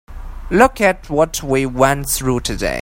[0.49, 2.79] Look at what we went through today.